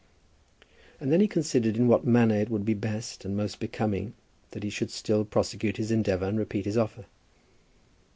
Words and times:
And 0.99 1.11
then 1.11 1.21
he 1.21 1.27
considered 1.27 1.77
in 1.77 1.87
what 1.87 2.07
manner 2.07 2.33
it 2.33 2.49
would 2.49 2.65
be 2.65 2.73
best 2.73 3.23
and 3.23 3.37
most 3.37 3.59
becoming 3.59 4.15
that 4.49 4.63
he 4.63 4.71
should 4.71 4.89
still 4.89 5.23
prosecute 5.23 5.77
his 5.77 5.91
endeavour 5.91 6.25
and 6.25 6.39
repeat 6.39 6.65
his 6.65 6.75
offer. 6.75 7.05